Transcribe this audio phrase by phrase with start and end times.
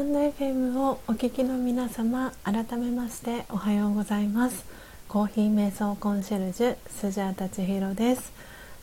[0.00, 4.64] タンド FM をお聞きの皆様改めましておはようございます。
[5.08, 8.32] コーヒー瞑想コンシェルジュスジャータチヒロです。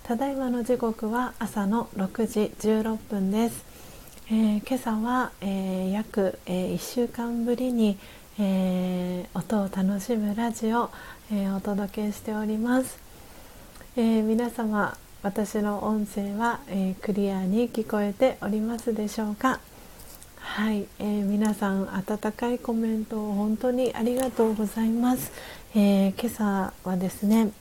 [0.04, 3.66] ただいまの時刻は朝の6時16分です、
[4.30, 7.98] えー、今朝は、えー、約、えー、1週間ぶりに、
[8.38, 10.92] え音を楽しむラジオ、
[11.34, 13.00] えお届けしております、
[13.96, 19.60] え皆様私の音声は、えー、クリアに聞こえておりますでしょうか？
[20.58, 25.32] はい、えー、皆さん温かいコメントを本当にありがとうございます、
[25.76, 27.52] えー、今朝はですね、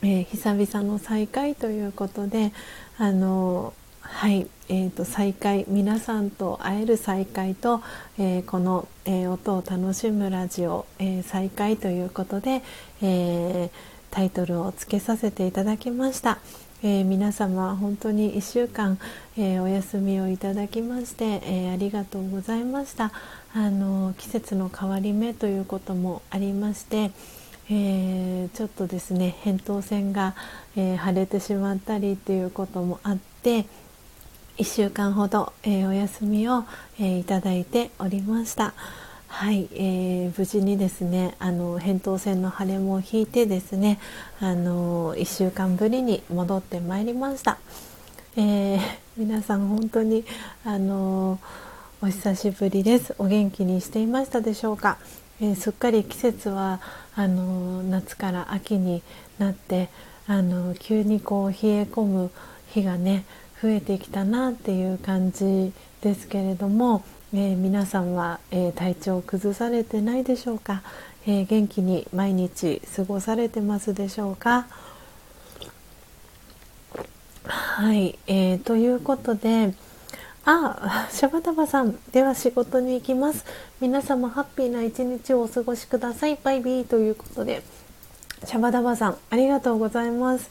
[0.00, 2.54] え久々の再会ということで
[2.96, 7.82] あのはい、えーと、再会皆さんと会える再会と、
[8.18, 12.62] えー、この、えー、音を楽しむラジオ、えー、再会ということで、
[13.02, 13.70] え
[14.10, 16.38] タイトルをつけさせていただきました。
[16.82, 18.98] え皆様本当に1週間、
[19.36, 23.12] えお休みをいただきまして、えありがとうございました。
[23.52, 27.10] あの季節の変わり目ということもありまして、
[27.70, 30.34] えちょっとですね扁桃腺が、
[30.74, 33.66] え腫れてしまったりっていうこともあって、
[34.56, 36.64] 1週間ほど、え、お休みを、
[36.98, 38.74] え、いただいておりました。
[39.32, 43.98] はい、えー、無事にですねあの扁桃腺の腫れも引いてですね
[44.38, 47.58] あの1週間ぶりに戻ってまいりました、
[48.36, 48.80] えー、
[49.16, 50.24] 皆さん本当に
[50.64, 51.38] あの
[52.02, 53.14] お久しぶりです。
[53.18, 54.98] お元気にしていましたでしょうか、
[55.40, 56.80] えー、すっかり季節は
[57.14, 59.02] あの夏から秋に
[59.38, 59.90] なって
[60.26, 62.30] あの急にこう冷え込む
[62.68, 63.24] 日がね
[63.62, 70.82] 増えてきたなっていう感じですけれども、えー、皆さんは、えー、体調を崩されてないでしょうか、
[71.26, 74.66] えー、元気に毎日過ごされてますでしょうか？
[77.44, 79.74] はい、えー、ということで
[80.44, 83.44] あ、シャバダバさんでは仕事に行きます。
[83.80, 86.36] 皆様ハッピーな一日をお過ごしください。
[86.42, 86.84] バイビー。
[86.84, 87.62] ということで
[88.44, 90.50] シャバダバさんありがとうございます。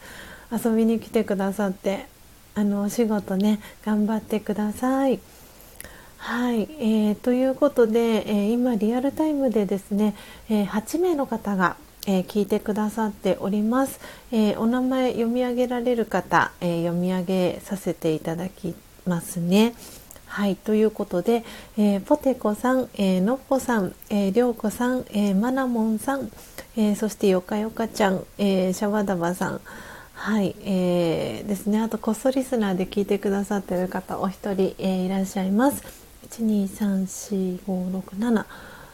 [0.51, 2.07] 遊びに来てくださって
[2.55, 5.19] あのお仕事ね頑張ってください。
[6.19, 10.15] はい、えー、ということで、えー、今リアルタイムでですね、
[10.49, 11.77] えー、8名の方が、
[12.07, 13.99] え聞いてくださっております、
[14.31, 18.73] えお名前読み上げられる方、え読み上げさせていただき
[19.05, 19.75] ますね。
[20.25, 21.43] はい、ということで、
[21.77, 26.31] えポテコさん、えのっぽさん、えりょうこさん、えまなもんさん、
[26.77, 29.61] えそしてよかよかちゃん、えシャワダバさん、
[30.13, 31.81] はい、えー、ですね。
[31.81, 36.08] あとこっそリスナーで聞いてくださっている方お一人、え、いらっしゃいます。
[36.31, 38.45] 一二三四五六七。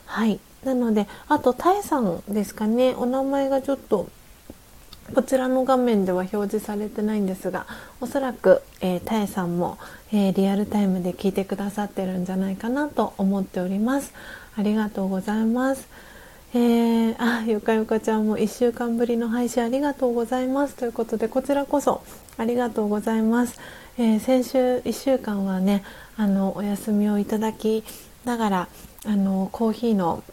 [0.06, 0.40] はい。
[0.64, 2.96] なので、あとタエさんですかね。
[2.98, 4.08] お名前がちょっと
[5.14, 7.68] こちらの画面では表示されてないんですが、
[8.02, 9.78] おそらく、えー、タエさんも、
[10.12, 14.14] えー、リアルタイムで聞いてくださってるんじゃないかなと思っております。
[14.58, 15.88] ありがとうございます。
[16.56, 22.02] えー、あよかよかちゃんも1週間ぶりの配信ありがとうございますということでこちらこそ
[22.38, 23.60] ありがとうございます、
[23.98, 25.84] えー、先週1週間はね
[26.18, 27.84] あのお休みをいただき
[28.24, 28.68] ながら
[29.06, 30.24] あのコーヒーの、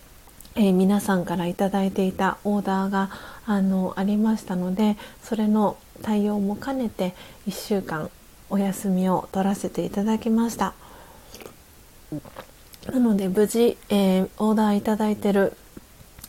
[0.54, 3.10] えー、皆さんから頂いていたオーダーが
[3.46, 7.14] あのありましたのでそれの対応も兼ねて
[7.48, 8.10] 1週間
[8.50, 10.74] お休みを取らせていただきました。
[12.92, 15.56] なので無事、えー、オーダーいただいてる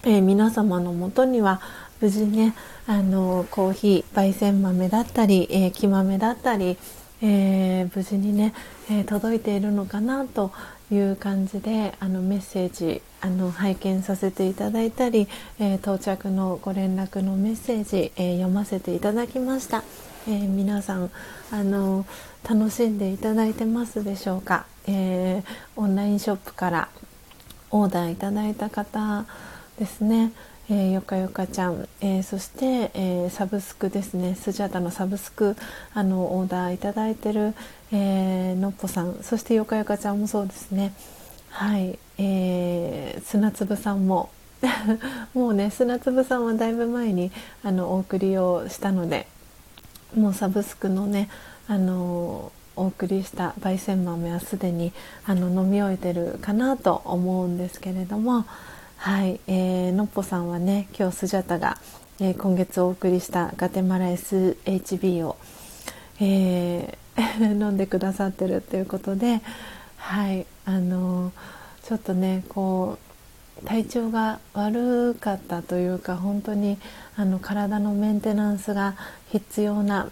[0.05, 1.61] えー、皆様のもとには
[2.01, 2.53] 無事ね
[2.87, 6.77] あのコーヒー焙煎豆だったり、えー、木豆だったり、
[7.25, 8.53] えー、無事にね、
[8.91, 10.51] え届いているのかなと
[10.91, 19.85] いう感じであのメッセージあの拝見させていただいたり、え到着のご連絡のメッセージ、え読ませていただきました、
[20.27, 21.09] え皆さん
[21.49, 22.05] あの
[22.43, 25.43] 楽しんでいただいてますでしょうか、え
[25.77, 26.89] オンラインショップから
[27.71, 29.25] オーダーいただいた方
[29.79, 30.33] ですね、
[30.75, 34.33] えー、よかよかちゃん、えー、そして、えー、サブスクですね。
[34.33, 35.55] スジャタのサブスク
[35.93, 37.53] あのオーダーいただいてる、
[37.91, 39.19] え、のっぽさん。
[39.21, 40.91] そしてよかよかちゃんもそうですね。
[41.49, 44.31] はい、えー、砂粒さんも。
[45.35, 47.31] もうね砂粒さんはだいぶ前に
[47.63, 49.27] あのお送りをしたので
[50.15, 51.29] もうサブスクのね
[51.67, 54.91] あのお送りした焙煎豆はすでに
[55.25, 58.45] あの飲み終えてるかなと思うんですけれども
[59.03, 61.77] はい、えー、のっぽさんはね今日スジャタが、
[62.21, 65.35] えー、今月お送りしたガテマラ SHB を、
[66.21, 69.41] えー、 飲んでくださってるということで
[69.97, 71.31] はいあのー、
[71.83, 72.97] ちょっとねこ
[73.61, 76.77] う体調が悪かったというか本当に
[77.17, 78.95] あの体のメンテナンスが
[79.33, 80.07] 必要な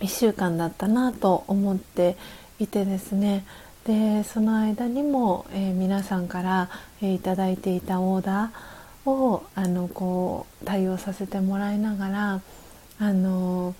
[0.00, 2.18] 1週間だったなと思って
[2.58, 3.46] いてですね。
[3.86, 6.68] でその間にも、えー、皆さんから、
[7.02, 12.40] え、いただいていたオーダーをあのこう対応させてもらいながら
[12.98, 13.74] あの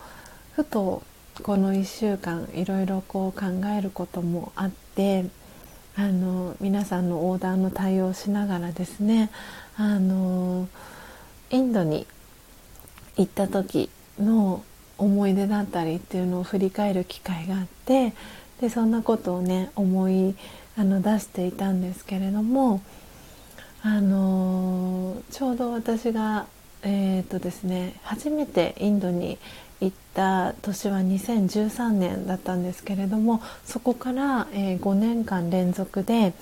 [0.55, 1.03] ふと
[1.43, 5.27] この1週間いろいろこう考えることもあって
[5.97, 9.31] あの皆さんのオーダーの対応をしながらですね
[9.77, 10.69] あの
[11.51, 12.07] インドに
[13.17, 14.65] 行った時の
[14.99, 18.13] 思い出だったりっていうのを振り返る機会があって
[18.61, 20.35] でそんなことをね思い
[20.77, 22.81] あの出していたんですけれども、
[23.83, 26.47] あのー、ちょうど私が、
[26.83, 29.39] えーとですね、初めてインドに
[29.81, 36.35] 行った年は2013年だったんですけれどもそこから、えー、5年間連続で、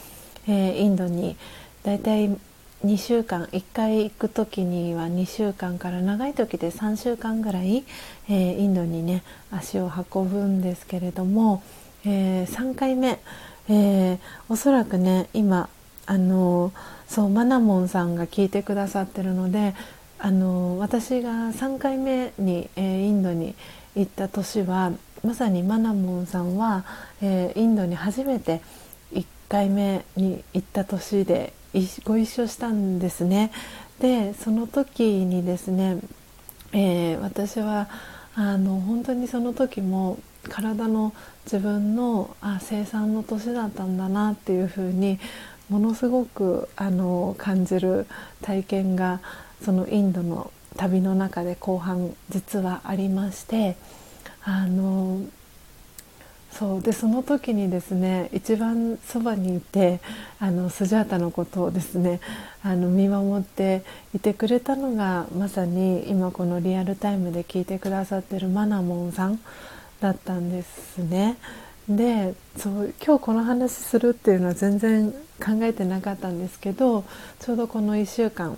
[0.48, 1.36] えー、インドに
[1.85, 2.36] だいたい
[2.85, 7.85] 2週間1回行く時には2週間から長い時で3週間ぐらい、
[8.28, 11.62] えー、インドにね足を運ぶんですけれども、
[12.05, 13.20] えー、3回目、
[13.69, 15.69] え、おそらくね今
[16.06, 16.73] あの
[17.09, 19.74] そうマナモンさんが聞いてくださってるので
[20.18, 23.55] あの私が3回目に、えー、インドに
[23.97, 24.93] 行った年は
[25.24, 26.85] まさにマナモンさんは、
[27.22, 28.60] えー、インドに初めて
[29.12, 31.52] 1回目に行った年で
[32.05, 33.51] ご一緒したんですね。
[34.01, 35.98] でその時にですね、
[36.72, 37.89] えー、私は
[38.35, 40.18] あの本当にその時も
[40.48, 41.12] 体の
[41.44, 45.18] 自分のあ生産の年だったんだなっていうふうに
[45.69, 48.07] ものすごくあの感じる
[48.43, 49.20] 体験が
[49.62, 53.77] そのインドの旅の中で後半実はありまして
[54.45, 55.20] あの
[56.51, 60.01] そうでその時にですね一番そばにいて
[60.40, 62.20] あのスジャータのことをですね
[62.62, 63.82] あの見守って
[64.15, 69.39] いてくれたのがまさに今このリアルタイムで聞いてくださってるマナモンさん
[70.01, 71.36] だったんですね。
[71.89, 77.05] でそう今日この話するっていうのは全然考えてなかったんですけど
[77.40, 78.56] ちょうどこの1週間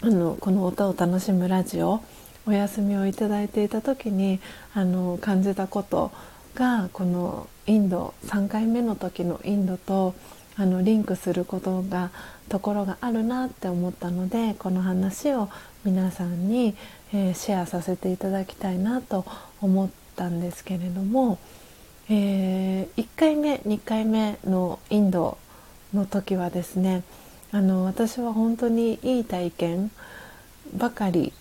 [0.00, 2.02] あのこの歌を楽しむラジオ
[2.46, 4.40] お休みをいただいていた時に
[4.74, 6.10] あの感じたこと
[6.54, 10.14] がこのインド3回目の時のインドと
[10.56, 12.10] あのリンクすることが
[12.48, 15.48] ところがあるなって思ったのでこの話を
[15.84, 16.74] 皆さんに、
[17.12, 19.24] えー、シェアさせていただきたいなと
[19.60, 21.38] 思ったんですけれども。
[22.10, 25.36] えー、1回目2回目のインド
[25.92, 27.02] の時はですね
[27.52, 29.90] あの私は本当にいい体験
[30.74, 31.32] ばかり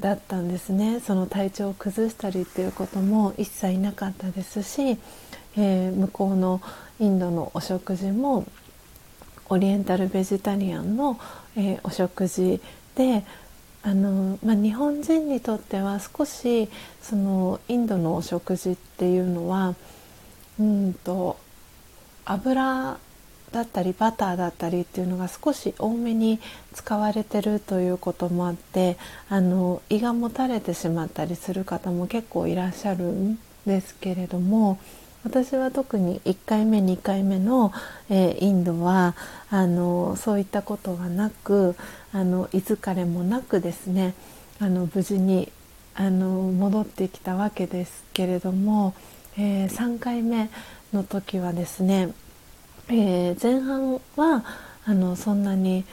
[0.00, 1.00] だったんですね。
[1.00, 4.98] その体調を崩したりっていうことも一切なかったですし、
[5.56, 6.60] えー、向こうの
[6.98, 8.46] インドのお食事も
[9.48, 11.18] オリエンタルベジタリアンの、
[11.56, 12.60] えー、お食事
[12.96, 13.24] で
[13.82, 16.68] あの、まあ、日本人にとっては少し
[17.00, 19.76] そのインドのお食事っていうのは
[20.58, 21.36] うんと
[22.24, 22.98] 油
[23.52, 26.40] だったりバターだったりっていうのが少し多めに
[26.74, 28.96] 使われてるということもあって
[29.28, 34.78] あの胃がもたれてしまったりする方も結構いらっしゃるんですけれども
[35.24, 37.72] 私は特に1回目2回目の、
[38.10, 39.16] えー、インドは
[39.50, 41.76] あのそういったことがなく
[42.12, 44.14] あの胃疲れもなくですね
[44.60, 45.50] あの無事に
[45.94, 48.94] あの戻ってきたわけですけれども。
[49.38, 50.48] えー、3回目
[50.92, 52.12] の時はですね、
[52.88, 54.44] えー、前半は
[54.84, 55.84] あのそんなに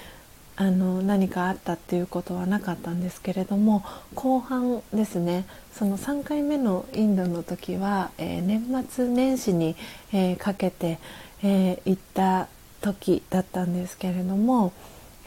[0.55, 3.83] あの何かあったっていうことはなかったんですけれども
[4.13, 9.75] 後半ですねその3回目のインドの時は、えー、年末年始に、
[10.11, 10.99] えー、かけて、
[11.41, 12.47] えー、行った
[12.81, 14.73] 時だったんですけれども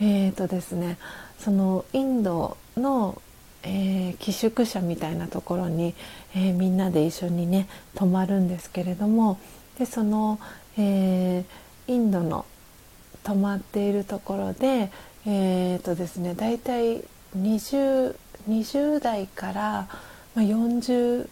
[0.00, 0.98] えーとですね
[1.38, 3.20] そのインドの
[3.66, 5.94] えー、寄宿舎みたいなところに、
[6.34, 9.38] えー、みんなで一緒にね泊まるんですけれども
[9.78, 10.38] でその、
[10.78, 12.46] えー、インドの
[13.24, 14.90] 泊まっているところで
[15.28, 17.02] えーとですね、大体
[17.36, 18.16] 20,
[18.48, 19.88] 20代から、
[20.36, 21.28] 40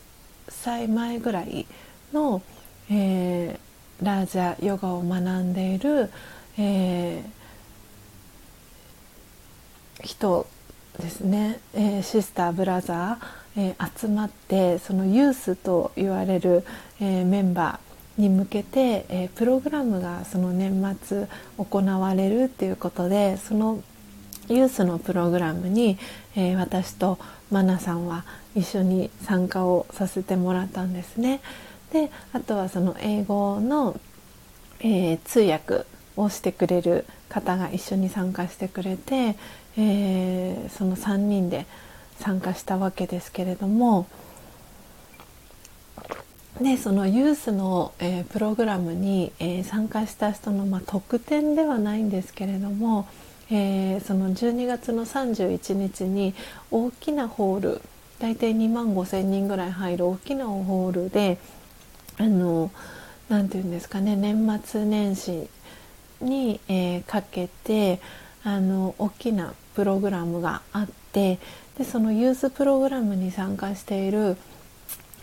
[0.48, 1.66] 歳前ぐらい
[2.12, 2.42] の、
[2.90, 6.10] えー、ラージャヨガを学んでいる、
[6.58, 10.48] えー、人
[10.98, 16.64] ですね、えー、シスターブラザー、えー、集まってそのユースと言われる、
[17.00, 21.26] えー、メンバーに向けて、えプログラムがその年末
[21.58, 23.82] 行われるっていうことでその
[24.48, 25.98] ユースのプログラムに、
[26.36, 27.18] え私と
[27.50, 31.40] マナさんは一緒に参加をさせてもらったんですね。
[31.92, 33.98] であとはその英語の、
[34.78, 35.84] え通訳
[36.16, 39.36] をしてくれる方が一緒に参加してくれて、
[39.76, 41.66] えー、その3人で
[42.20, 44.06] 参加したわけですけれども
[46.60, 53.08] でそのユースの、えー、プログラムに、えー、参加した人の、まあ、特典ではないんですけれども、
[53.50, 56.32] えー、その12月の31日に
[56.70, 57.80] 大きなホール
[58.20, 61.38] 大体2万5千人ぐらい入る大きなホールで
[62.18, 62.70] あの
[63.28, 65.48] なんていうんですかね年末年始
[66.20, 68.00] に、えー、かけて
[68.44, 71.38] あの大きなプログラムがあって
[71.78, 74.36] でそのユースプログラムに参加している、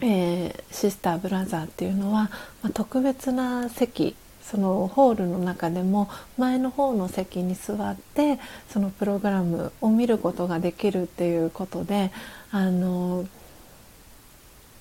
[0.02, 2.30] えー、シスターブラザーっていうのは、
[2.62, 12.12] まあ、特別な席そのホールの中でも前の方の席に座ってそのプログラムを見ることができるっていうことで
[12.52, 13.26] あの、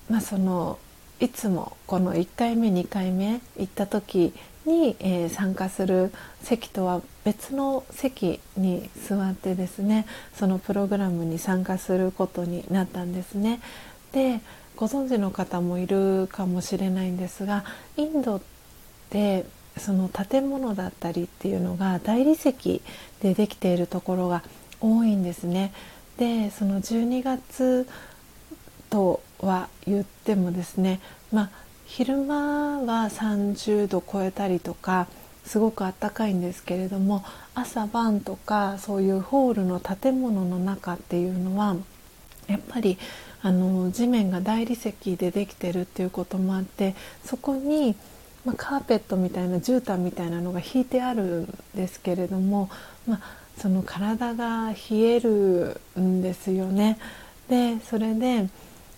[0.09, 0.77] まあ、その
[1.21, 4.33] いつもこの1回目2回目行った時
[4.65, 6.11] に、えー、参加する
[6.43, 10.05] 席とは別の席に座ってですね
[10.35, 13.59] そのプログラムに参加することになったんですね。
[14.11, 14.41] で
[14.75, 17.63] ご存知の方もいるかもしれないんですが
[17.97, 18.41] インドっ
[19.09, 19.45] て
[19.77, 22.81] その建物だったりっていうのが大理石
[23.21, 24.43] でできているところが
[24.79, 25.71] 多いんですね。
[26.17, 27.87] でその12月
[28.89, 30.99] とは言ってもですね、
[31.31, 31.49] まあ、
[31.93, 35.07] 昼間は30度超えたりとか
[35.45, 37.21] すごく暖かいんですけれども
[37.53, 41.75] 朝晩とかそういうホールの建物の中っていうのは
[42.47, 42.97] やっぱり
[43.41, 46.95] あの地面が大理石でできてるっていうこともあって
[47.25, 47.97] そこに、
[48.45, 52.69] まあ、カーペットみたいな絨毯みたいなのが引いてあるんですけれども、
[53.05, 53.21] まあ、
[53.57, 56.97] その体が冷えるんですよね。
[57.49, 58.47] でそれで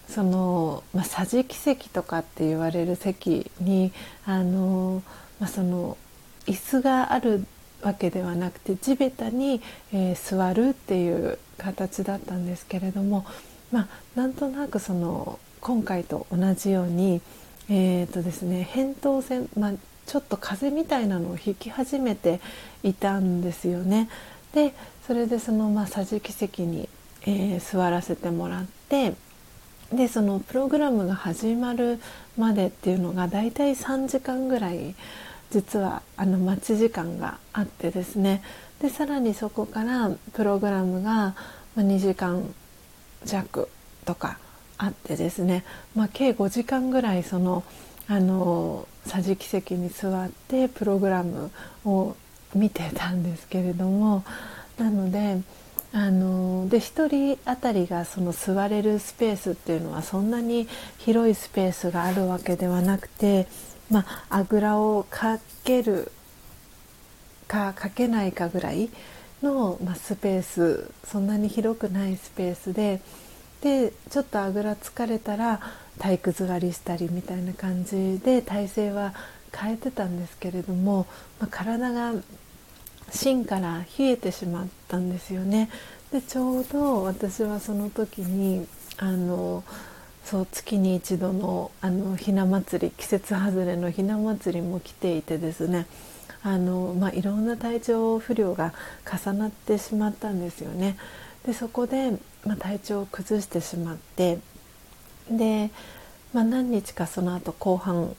[0.10, 3.92] その、まあ、桟敷席とかって言われる席に
[4.26, 5.02] あの、
[5.40, 5.98] まあ、その
[6.46, 7.46] 椅子がある
[7.82, 9.62] わけではなくて地べたに、
[9.92, 13.26] えー、座るっていう形だったんですけれども
[13.74, 17.22] まあ、なんとなくその今回と同じように、
[17.70, 19.74] えーとですね、扁桃腺、まあ、
[20.06, 22.40] ちょっと風邪みたいなのを引き始めて
[22.84, 24.10] いたんですよね。
[24.54, 24.76] で
[25.08, 26.88] それでその、まあ、桟敷席に、
[27.24, 29.16] えー、座らせてもらって
[29.96, 32.00] でそのプログラムが始まる
[32.38, 34.96] までっていうのがだいたい3時間ぐらい
[35.52, 38.42] 実はあの待ち時間があってですね。
[38.82, 41.36] でさらにそこからプログラムが
[41.78, 42.54] 2時間
[43.24, 43.70] 弱
[44.06, 44.40] とか
[44.78, 45.64] あってですね、
[45.96, 47.64] まあ、計5時間ぐらいその
[48.08, 51.52] あの桟敷席に座ってプログラム
[51.86, 52.16] を
[52.54, 54.24] 見てたんですけれども。
[54.78, 55.40] なので
[55.96, 60.68] あので1人当たりがその座れるスペースっていうのはそんなに
[60.98, 63.48] 広いスペースがあるわけではなくて、
[63.92, 66.12] まあ、あぐらをかける
[67.48, 68.90] かかけないかぐらい
[69.44, 73.00] の、まあ、スペースそんなに広くないスペースで
[73.62, 75.62] でちょっとあぐら疲れたら
[76.00, 79.14] 体育座りしたりみたいな感じで体勢は
[79.56, 81.06] 変えてたんですけれども、
[81.40, 82.14] まあ、体が
[83.14, 85.70] 芯から冷えてしまったんですよね。
[86.12, 88.68] でちょうど私はその時に
[88.98, 89.64] あの
[90.26, 95.86] そう月に一度のあのひな祭り季節外れのひな祭りも来ていてですね
[96.44, 98.74] あの、まあ、いろんな体調不良が
[99.06, 100.98] 重なってしまったんですよね。
[101.46, 102.12] でそこで、
[102.46, 104.40] まあ、体調を崩してしまって
[105.30, 105.72] で、
[106.34, 108.16] まあ、何日かその後後半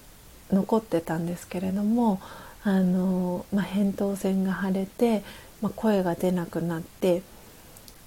[0.53, 2.21] 残ってたんですけれども
[2.65, 5.23] あの、まあ、扁桃腺が腫れて、
[5.61, 7.23] まあ、声が出なくなって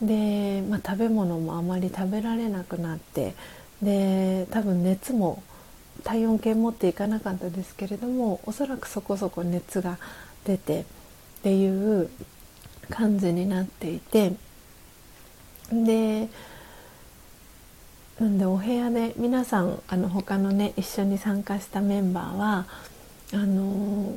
[0.02, 3.36] で、まあ、食べ物もあまり食べられなくなって
[3.82, 5.44] で多分熱も
[6.04, 9.98] 体温計持っていかなかったですけれどもおそらくそこそこ熱が
[10.46, 10.86] 出てっ
[11.44, 12.10] ていう
[12.90, 14.34] 感じになっていて
[15.72, 16.30] で
[18.20, 22.66] なんでお部屋で皆さんあの他のね一緒に参加したメンバーは
[23.34, 24.16] あの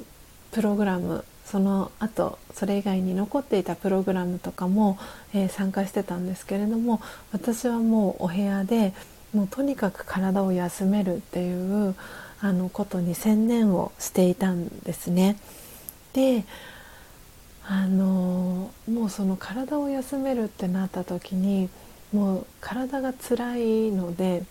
[0.52, 4.98] プログラムその後それ以外に残っていたプログラムとかも、
[5.35, 7.01] えー、参加してたんですけれども
[7.32, 8.93] 私はもうお部屋で
[9.35, 11.94] もうとにかく体を休めるっていう
[12.40, 15.36] あのことに専念をしていたんですね。
[16.12, 16.44] で
[17.66, 21.68] あのもうその体を休めるってなった時に
[22.12, 24.43] もう体が辛いので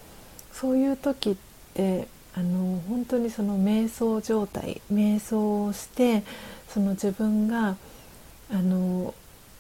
[0.54, 1.36] そういう時っ
[1.74, 6.24] てあの本当にその瞑想状態瞑想をして
[6.68, 7.76] その自分が
[8.52, 9.14] あの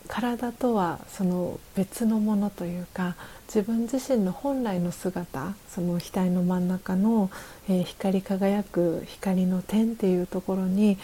[0.08, 3.16] 体とはその別のものというか
[3.48, 7.30] 自分自身の本来の姿その額の真ん中の、
[7.68, 10.98] えー、光り輝く光の点っていうところに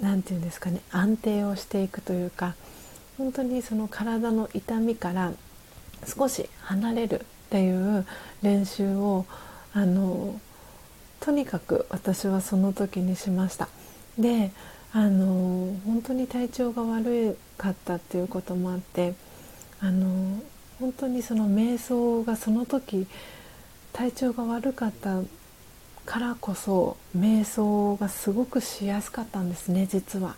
[0.00, 2.54] 何て言うんですかね安定をしていくというか
[3.16, 5.32] 本当にその体の痛みから
[6.06, 8.04] 少し離れるっていう
[8.42, 9.24] 練習を
[9.72, 10.38] あの
[11.24, 13.68] とにかく私はその時にしました。
[14.18, 14.52] で
[14.92, 19.14] あの本当に体調が悪かったっていうこともあって
[19.80, 20.42] あの
[20.78, 23.06] 本当にその瞑想がその時
[23.94, 25.22] 体調が悪かった
[26.04, 30.36] からこそ瞑想がすごくしやすかったんですね実は。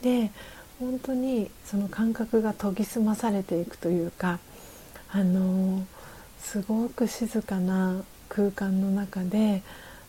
[0.00, 0.30] で
[0.80, 4.38] 本当にその感覚が研ぎ澄まされていくというか
[5.10, 5.84] あの
[6.40, 9.62] すごく静かな空間の中で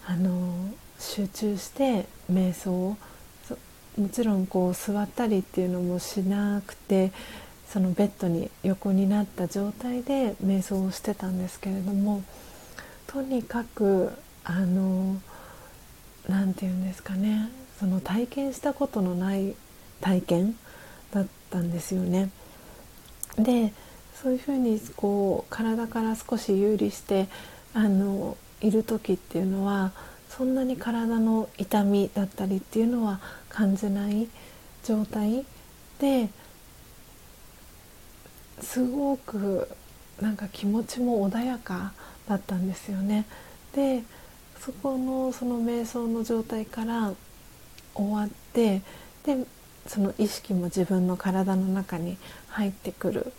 [0.09, 2.97] あの集中して瞑想を
[3.95, 7.11] もちろんこう座ったりっていうのもしなくて
[7.67, 12.23] そのベッドに横になった状態で瞑想をしてたんですけれども
[13.05, 14.11] とにかく
[14.43, 15.21] あの
[16.27, 19.53] 何て言うんですかねその体験したことのない
[20.01, 20.55] 体験
[21.11, 22.31] だったんですよね。
[23.37, 23.73] で
[24.21, 27.27] そういうふうにこう体から少し有利して
[27.75, 29.91] あのいる時っていうのは
[30.29, 33.19] そんなに体の痛みだったりっていうのは
[33.49, 34.27] 感じない
[34.83, 35.45] 状態
[35.99, 36.29] で
[38.61, 39.67] すごく
[40.21, 41.93] なんか気持ちも穏やか
[42.27, 43.25] だったんですよね。
[43.73, 44.03] で
[44.59, 47.13] そこのその瞑想の状態から
[47.95, 48.81] 終わって
[49.23, 49.45] で
[49.87, 52.17] その意識も自分の体の中に
[52.49, 53.33] 入ってくる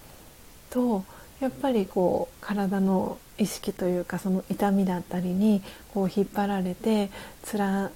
[0.71, 1.05] と
[1.41, 5.63] やっぱりこう体の意識というかその痛みだったりに
[5.95, 7.11] こう引っ張られて
[7.51, 7.91] 辛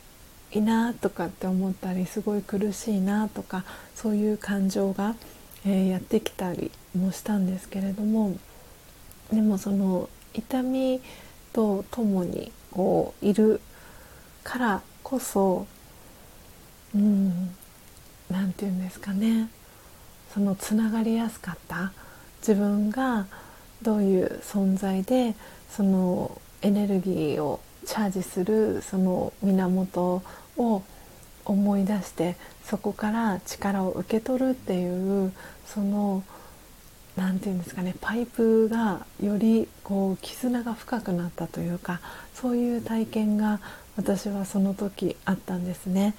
[0.53, 3.65] いなとかって思ったりすごい苦しいなとか
[3.95, 5.15] そういう感情が、
[5.67, 8.37] えー、やってきたりもしたんですけれども
[9.31, 11.01] でもその痛み
[11.53, 13.61] とともにこういる
[14.43, 15.67] からこそ
[16.95, 17.55] うん
[18.31, 19.49] 何て言うんですかね。
[20.33, 21.93] そのつながりやすかった
[22.41, 23.27] 自分が
[23.85, 25.35] どういう存在で
[25.71, 30.23] そのエネルギーをチャージするその源
[30.57, 30.83] を
[31.45, 35.33] 思い出してそこから力を受け取るっていう
[35.67, 36.25] その
[37.17, 42.01] 何て言うんですかねパイプがよりこう絆が深くなったというか
[42.35, 43.61] そういう体験が
[43.97, 46.15] 私はその時あったんですね。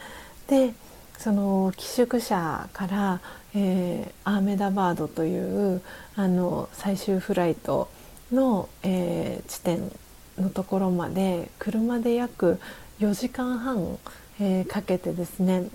[0.48, 0.74] で
[1.18, 3.22] その寄宿舎から、
[3.56, 5.82] えー、アーメダバードという
[6.16, 7.90] あの最終フライト
[8.32, 9.92] の、えー、地点
[10.38, 12.60] のところまで車で約
[13.00, 13.98] 4時間半、
[14.40, 15.70] えー、かけてですね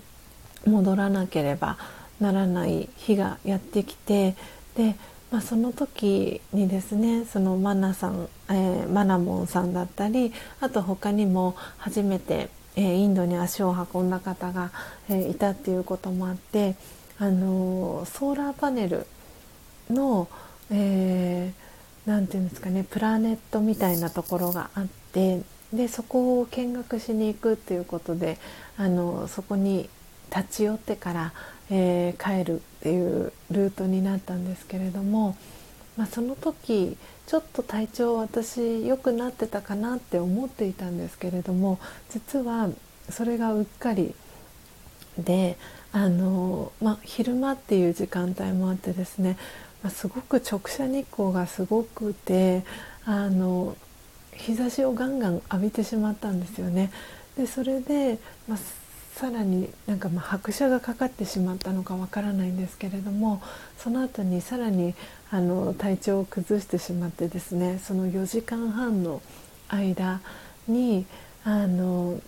[0.65, 1.77] 戻らなければ
[2.19, 4.35] ならない日がやってきて
[4.75, 4.95] で、
[5.31, 14.71] まあ、その時にですねそのマナさん、えー、マナモンさんだったりあと他にも初めて、えー、インドに足を運んだ方が、
[15.09, 16.75] えー、いたっていうこともあって、
[17.21, 19.05] あのソーラーパネル
[19.91, 20.27] の、
[20.71, 28.39] えー、て言うんですかねプラネットみたいなところがあってでそこを見学しに行くっていうことで
[28.75, 29.87] あのそこに
[30.35, 31.33] 立ち寄ってから、
[31.69, 35.37] えー、帰るっていうルートになったんですけれども、
[35.97, 41.77] まあ、その時ちょっと体調私良くなってたかなって思っていたんですけれども
[42.09, 42.69] 実は
[43.11, 44.15] それがうっかり
[45.19, 45.55] で
[45.91, 49.37] あの、まあ、昼間っていう時間帯もあってですね、
[49.83, 52.63] まあ、すごく直射日光がすごくて
[53.05, 53.75] あの
[54.33, 56.91] 日差しをガンガン浴びてしまったんですよね。
[57.37, 58.57] でそれで、まあ、
[59.15, 63.41] さらになんかま拍車がかかってしまったのかわからないんですけれども
[63.77, 64.95] その後にさらに
[65.29, 69.21] あの体調を崩してしまってですねその4時間半の
[69.69, 70.21] 間
[70.67, 71.05] に
[71.43, 72.19] あの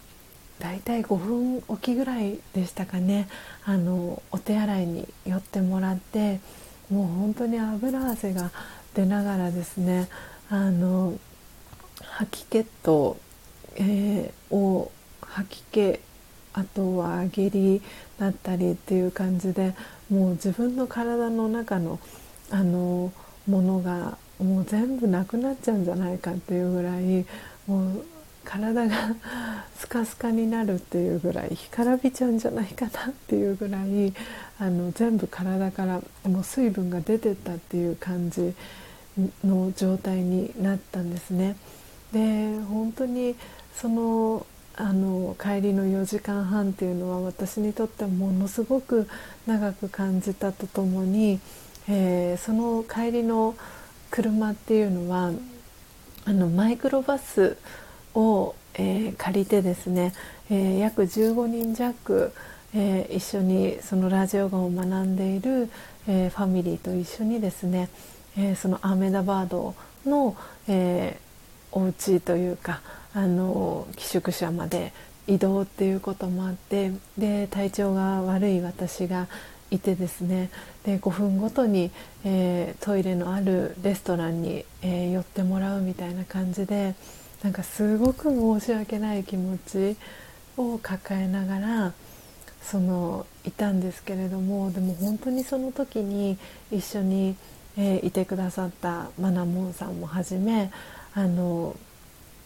[0.63, 3.27] 大体5分おきぐらいでしたかね。
[3.65, 6.39] あのお手洗いに寄ってもらって
[6.89, 8.49] もう本当に油汗が
[8.95, 10.07] 出ながらですね
[10.49, 11.19] あの
[12.01, 13.17] 吐き気と、
[13.75, 14.89] えー、を
[15.21, 15.99] 吐き気
[16.53, 17.81] あとは下痢
[18.17, 19.73] だったりっていう感じで
[20.09, 21.99] もう自分の体の中の
[22.51, 23.11] あの
[23.49, 27.25] ものがもう全部なくなっちゃうんじゃないかっていうぐらい
[27.67, 28.05] もう
[28.43, 29.15] 体が
[29.77, 34.13] スカスカになるっていうぐらい干からびちゃうんじゃないかなっていうぐらい
[34.59, 38.53] あの全部体からもう水分が出てったっていう感じ
[39.43, 41.55] の状態になったんですね。
[42.11, 43.35] で本当に
[43.75, 44.45] その
[44.75, 49.07] あの帰りの4時間半っていうのは私にとってはものすごく
[49.45, 51.39] 長く感じたとともに、
[51.87, 53.55] えー、その帰りの
[54.09, 55.31] 車っていうのは
[56.25, 57.57] あのマイクロバス
[58.15, 60.13] を、えー、借りてですね、
[60.49, 62.33] えー、約15人弱、
[62.75, 65.69] えー、一緒にそのラジオガを学んでいる、
[66.07, 67.89] えファミリーと一緒にですね、
[68.37, 69.75] えそのアーメダバード
[70.05, 70.35] の、
[70.67, 72.81] えー、お家というか
[73.13, 74.91] あの寄宿舎まで
[75.27, 79.27] 移動っていうこともあってで体調が悪い私が
[79.71, 80.49] いてですね
[80.83, 81.91] で5分ごとに、
[82.25, 86.95] えー、トイレのあるレストランに、えー、寄ってもらうみたいな感じで
[87.43, 89.97] なんかすごく申し訳ない気持ち
[90.55, 91.93] を抱えながら
[92.61, 96.37] そのいたんですけれどもでも本当にその時に
[96.71, 97.35] 一緒に、
[97.77, 100.71] えー、いてくださったマナモンさんもはじめ
[101.13, 101.75] あの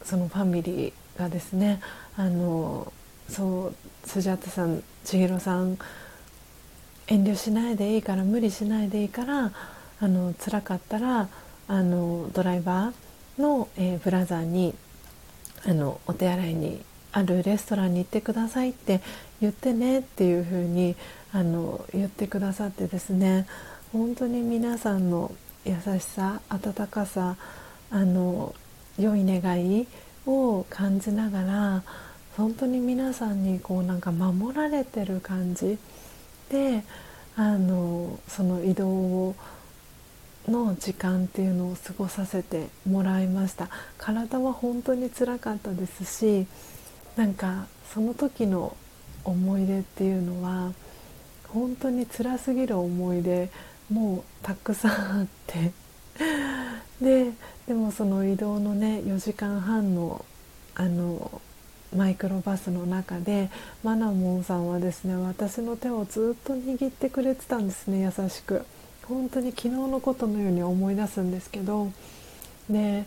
[0.04, 1.80] そのファミリーがですね
[2.16, 2.92] あの
[3.30, 3.76] そう
[4.08, 5.78] スジャタさん千尋さん
[7.06, 9.52] 遠慮しないでいいから無理しないでいいから
[10.00, 11.30] あの辛かったら
[11.68, 14.74] あのドライバーの、えー、ブラザーに
[15.66, 16.82] あのお手洗いに
[17.12, 19.02] あるレストランに行ってくださいって
[19.42, 20.96] 言ってねっていうふうに
[21.34, 23.48] あの言ってくださってですね。
[23.94, 25.32] 本当に皆さんの
[25.66, 27.36] 優しさ温かさ
[27.90, 28.54] あの
[29.00, 29.88] 良い願い
[30.26, 31.84] を感じながら
[32.36, 35.78] 本当に皆さんにこうなんか守られてる感じ
[36.50, 36.84] で
[37.36, 39.36] あのその移動を
[40.48, 43.70] の時間っていうのを過ごさせてもらいました。
[43.98, 46.48] 体は本当につらかったですし
[47.16, 48.76] なんかその時の
[49.24, 50.72] 思い出っていうのは
[51.50, 53.50] 本当に辛すぎる思い出
[53.90, 55.72] もうたくさんあって。
[57.02, 57.32] で
[57.68, 60.26] でもその移動のね4時間半の
[60.76, 61.42] あの
[61.96, 63.50] マイクロバスの中で
[63.84, 68.66] マナモンさんはですね私の手をずっと握ってくれてたんですね優しく。
[69.08, 71.92] 本当に昨日のことのように思い出すんですけど
[72.70, 73.06] で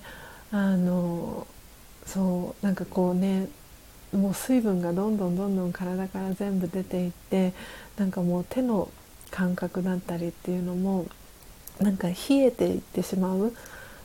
[0.51, 1.47] あの
[2.07, 3.49] そうなんかこうね
[4.13, 7.53] もう水分がどんどんどんどん体から全部出ていって
[7.97, 8.89] なんかもう手の
[9.31, 11.07] 感覚だったりっていうのも
[11.79, 13.53] なんか冷えていってしまう。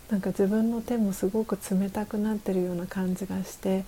[0.09, 3.85] なんか自分の手もすごく冷たくなってるような感じがして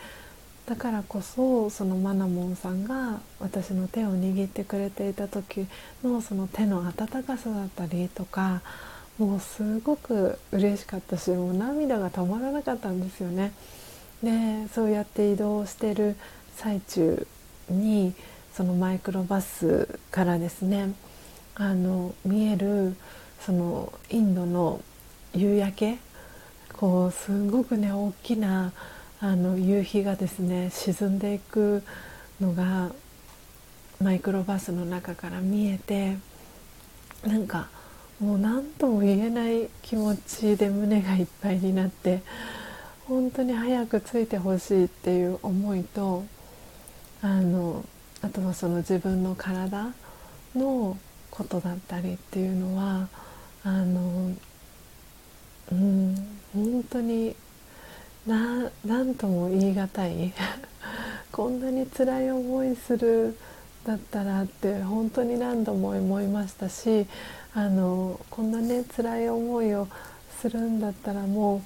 [0.67, 5.65] だからこそそのマナモンさんが私の手を握ってくれていた時
[6.03, 8.61] のその手の温かさだったりとか
[9.17, 13.53] もうすごく嬉しかったしもう涙が止まらなかったんですよね。
[14.21, 16.17] でそうやって移動してる
[16.57, 17.25] 最中
[17.69, 18.13] に
[18.53, 20.93] そのマイクロバスからですね
[21.55, 22.95] あの見える
[23.39, 24.81] そのインドの
[25.33, 25.97] 夕焼け
[26.73, 28.73] こうすごくね大きな
[29.19, 31.83] あの夕日がですね沈んでいく
[32.39, 32.91] のが
[33.99, 36.17] マイクロバスの中から見えて
[37.25, 37.69] なんか
[38.19, 42.21] もう何とも言えない気持ちで胸がいっぱいになって
[43.07, 46.23] 本当に早く着いてほしいっていう思いと
[47.21, 47.83] あの
[48.21, 49.93] あとはその自分の体
[50.55, 50.97] の
[51.31, 53.07] ことだったりっていうのは
[53.63, 54.31] あの
[55.71, 56.15] うん
[56.53, 57.35] 本当に
[58.27, 60.33] な何とも言い難い。
[61.31, 63.37] こんなに辛い思いする
[63.85, 67.07] だったらって本当に何度も思いましたし
[67.53, 69.87] あのこんなね辛い思いを
[70.41, 71.61] するんだったらも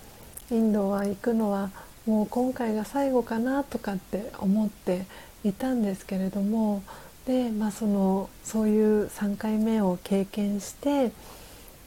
[0.51, 1.71] うインドは行くのは
[2.05, 5.05] もう今回が最後かなとかって思って
[5.43, 6.83] いたんですけれども
[7.25, 11.11] で、まあ、そのそういう3回目を経験して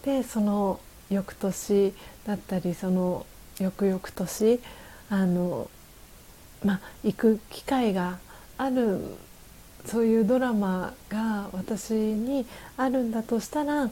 [0.05, 0.81] でその
[1.11, 1.93] 翌年
[2.27, 3.27] だったりその
[3.59, 4.61] 翌々年
[5.11, 5.71] あの、
[6.65, 8.19] まあ、行く機会が
[8.59, 9.01] ある
[9.87, 13.91] そういうドラマが私にあるんだとしたら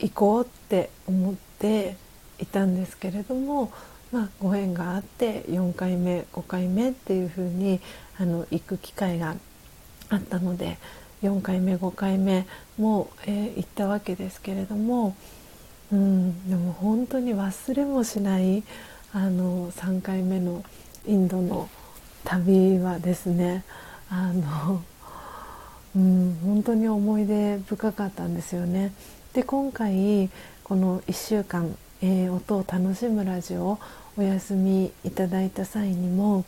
[0.00, 1.96] 行こうって思って
[2.38, 3.72] いたんですけれども、
[4.12, 7.80] まあ、ご縁があって4回目5回目っていうふうに
[8.18, 9.34] あの行く機会が
[10.10, 10.78] あったので
[11.22, 12.46] 4回目5回目
[12.76, 15.16] も、えー、行ったわけですけれども。
[15.92, 18.62] うん、でも本当に忘れもしない
[19.12, 20.62] あの3回目の
[21.06, 21.68] インドの
[22.24, 23.64] 旅はですね
[24.10, 24.82] あの、
[25.96, 28.92] うん、本当に思い出深かったんですよね。
[29.32, 30.28] で今回
[30.62, 33.78] この1週間、えー、音を楽しむラジオを
[34.18, 36.44] お休みいただいた際にも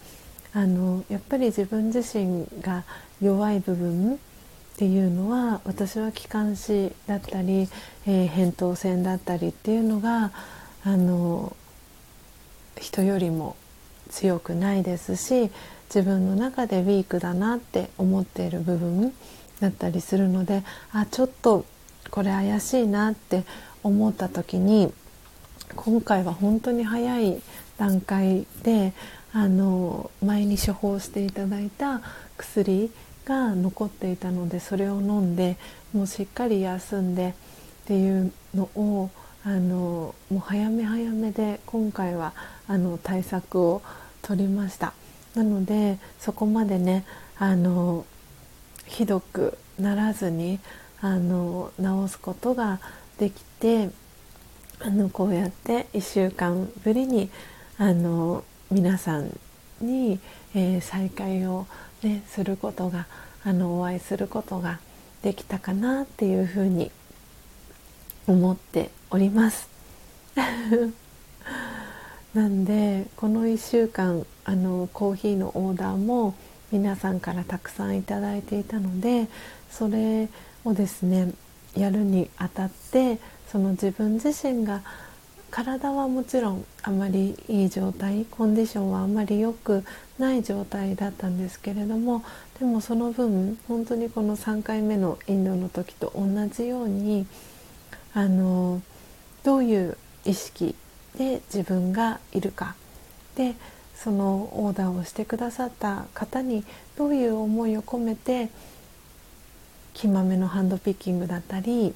[0.52, 2.84] あのやっぱり自分自身が
[3.22, 4.18] 弱い部分
[4.80, 7.68] っていうのは私は気管支だったり、
[8.06, 10.32] えー、扁桃腺だったりっていうのが
[10.84, 11.54] あの
[12.80, 13.56] 人よりも
[14.08, 15.50] 強くないですし
[15.94, 19.12] 自分の中でウィークだなって思っている部分
[19.60, 20.62] だったりするので
[20.92, 21.66] あちょっと
[22.10, 23.44] これ怪しいなって
[23.82, 24.94] 思った時に
[25.76, 27.42] 今回は本当に早い
[27.76, 28.94] 段階で
[29.34, 32.00] あの前に処方していただいた
[32.38, 32.90] 薬
[33.30, 35.56] が残っていたのでそれを飲んで
[35.92, 37.28] もうしっかり休んで
[37.84, 39.10] っていうのを
[39.44, 42.32] あのもう早め早めで今回は
[42.66, 43.82] あの対策を
[44.22, 44.92] 取りました。
[45.36, 47.04] なのでそこまでね
[47.38, 48.04] あの
[48.86, 50.58] ひどくならずに
[51.00, 52.80] あの治すことが
[53.18, 53.90] できて
[54.80, 57.30] あのこうやって1週間ぶりに
[57.78, 58.42] あの
[58.72, 59.38] 皆さん
[59.80, 60.18] に、
[60.52, 61.66] えー、再会を
[62.02, 63.06] ね、することが
[63.44, 64.78] あのお会いすることが
[65.22, 66.90] できたかなっていうふうに
[68.26, 69.68] 思っております。
[72.34, 76.34] なんでこの1週間あのコーヒーのオーダーも
[76.70, 79.26] 皆さんからたくさんいただいていたので
[79.70, 80.28] それ
[80.64, 81.32] をですね
[81.76, 83.18] やるにあたって
[83.50, 84.82] その自分自身が
[85.50, 89.84] 体はもちろんあまりいい状態コンディションはあまり良く
[90.18, 92.24] ない状態だったんですけれども
[92.58, 97.26] でもその分本当にこの3回目のインドの時と同じように
[98.14, 98.80] あの
[99.44, 100.74] どういう意識
[101.16, 102.74] で自分がいるか。
[103.36, 103.54] で
[103.94, 106.64] そのオーダーをしてくださった方に
[106.96, 108.48] どういう思いを込めて
[109.92, 111.94] 木豆のハンドピッキングだったり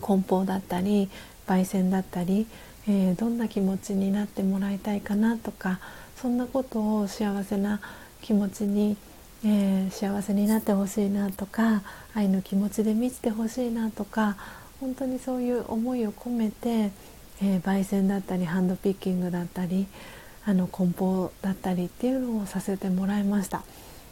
[0.00, 1.08] 梱包だったり
[1.46, 2.46] 焙煎だったり、
[2.90, 5.78] えー、どんな気持ちになってもらいたいかなとか
[6.20, 7.80] そんなことを幸せな
[8.20, 8.96] 気持ちに、
[9.44, 11.82] えー、幸せになってほしいなとか
[12.14, 14.36] 愛の気持ちで満ちてほしいなとか
[14.80, 16.90] 本当にそういう思いを込めて、
[17.40, 19.86] えー、焙煎だったりハンドピッキングだったり
[20.44, 23.62] あの梱包だったりっていうのをさせてもらいました。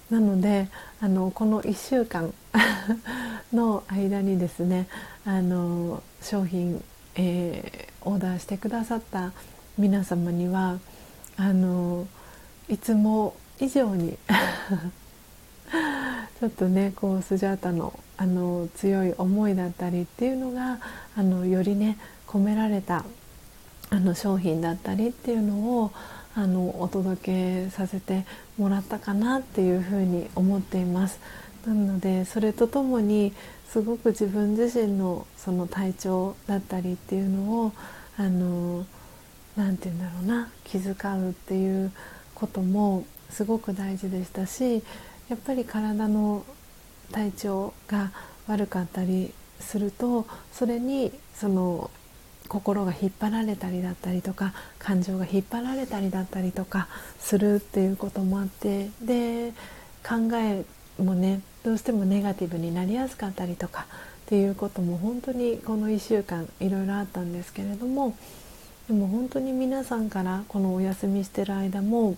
[0.08, 0.68] なので
[1.00, 2.32] あのこの1週間
[3.52, 4.86] の間にですね
[5.24, 6.82] あの商品、
[7.18, 9.32] えー、オーダーしてくださった
[9.76, 10.78] 皆様には
[11.36, 12.06] あの
[12.68, 14.16] いつも以上に
[16.40, 20.78] ちょっとねこうスジャータのあの強い思いだったりっていうのが
[21.16, 23.04] あのよりね込められた
[23.90, 25.92] あの商品だったりっていうのを
[26.34, 28.24] あのお届けさせて
[28.58, 31.18] もらったかなっていうふうに思っています。
[31.66, 33.32] なのでそれとともに
[33.68, 37.72] すごく自分自身のその体調だったりっていうのを
[38.16, 38.86] あの
[39.56, 41.92] なて言うんだろうな気遣うっていう
[42.34, 44.82] こともすごく大事でしたし
[45.28, 46.44] やっぱり体の
[47.12, 48.10] 体調が
[48.46, 51.90] 悪かったりするとそれにその
[52.48, 56.88] 心が引っ張られたりだったりとか感情が引っ張られたりだったりとか
[57.18, 59.52] するっていうこともあってで
[60.02, 60.64] 考え
[61.02, 63.86] もねどうしてもネガティブになりやすかったりとか
[64.26, 68.16] っていうことも本当にこの1週間いろいろあったんですけれども
[68.86, 72.16] でも本当に皆さんからこのお休みしてる間も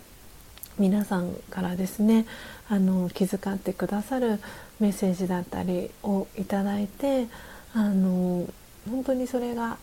[0.78, 2.26] 皆さんからですね
[2.68, 4.40] あの気遣ってくださる
[4.78, 7.26] メッセージだったりをいただいて
[7.74, 8.46] あの
[8.88, 9.78] 本当にそれが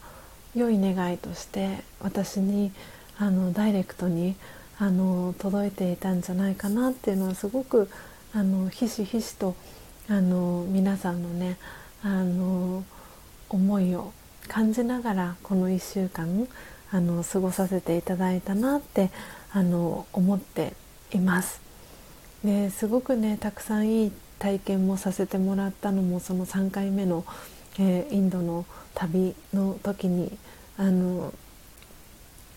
[0.55, 2.71] 良い願いとして私に
[3.17, 4.35] あのダイレクトに
[4.79, 7.89] あの届いていたんじゃないかなっていうのはすごく
[8.33, 9.55] あのひしひしと
[10.09, 11.57] あの皆さんのね
[12.03, 12.83] あの
[13.49, 14.11] 思いを
[14.47, 16.47] 感じながらこの1週間
[16.91, 19.09] あの過ごさせていただいたなって
[19.51, 20.73] あの思って
[21.11, 21.61] います。
[22.43, 27.25] ですごくねたくさんいい体験もさせてもらったのもその3回目の、
[27.79, 30.37] えー、インドの旅の時に
[30.77, 31.33] あの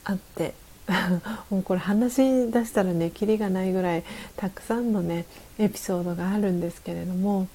[0.04, 0.54] あって
[1.50, 4.04] もうこれ話し出したらねキリがないぐらい
[4.36, 5.24] たくさんのね
[5.60, 7.46] エピソードがあるんですけれども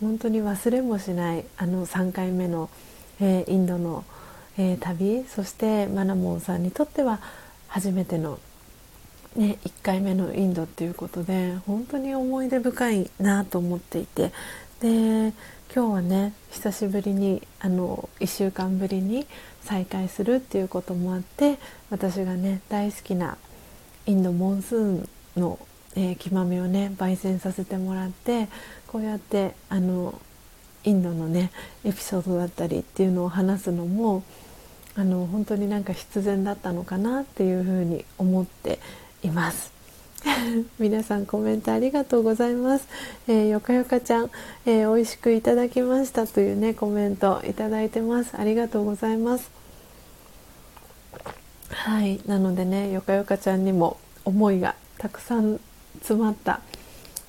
[0.00, 2.70] 本当に忘れもしないあの3回目の、
[3.20, 4.04] えー、インドの、
[4.56, 7.20] えー、旅そしてマナモンさんにとっては
[7.66, 8.38] 初めての、
[9.34, 14.32] ね、1回目のインドっていうことで本当に思い出深いなと思っていて
[14.80, 15.32] で
[15.74, 19.26] 今日はね久しぶりにあの1週間ぶりに
[19.62, 21.58] 再会するっていうこともあって
[21.90, 23.36] 私がね大好きな
[24.06, 25.58] インドモンスーンの、
[25.98, 28.46] えー、木豆をね焙煎させてもらって
[28.86, 30.14] こうやってあの
[30.84, 31.50] インドのね
[31.84, 34.22] エピソードだったりっていうのを話すのも
[34.94, 38.78] あの本当になんか必然だったのかなっていうふうに思って
[39.24, 39.72] います。
[40.78, 42.86] 皆さんコメントありがとうございます。
[43.26, 44.30] えー、よかよかちゃん、
[44.66, 48.36] えー、美味しくいただきましたというねコメントいただいてます。
[48.36, 49.50] ありがとうございます。
[51.70, 55.60] はい、なのでねよかよかちゃんにも思いがたくさん
[55.98, 56.60] 詰まった。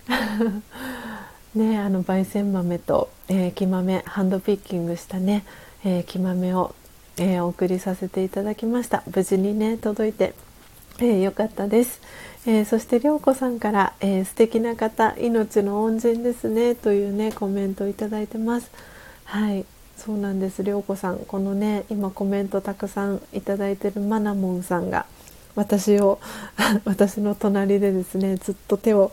[1.55, 5.43] ねあの焙煎豆と、えー、木豆ハンドピッキングしたね、
[5.83, 6.75] えー、木豆を、
[7.17, 9.03] えー、お送りさせていただきました。
[9.13, 10.33] 無事にね届いて、
[10.99, 12.01] えー、よかったです。
[12.45, 18.71] えー、そして涼子さんから、えー、素敵な方命の恩人ですねというねコメントをいただいてます。
[19.25, 19.65] はい
[19.97, 20.63] そうなんです。
[20.63, 25.05] 涼子さんこのね今コメントたくさんいただいてるマナモンさんが
[25.55, 26.19] 私を
[26.85, 29.11] 私の隣でですねずっと手を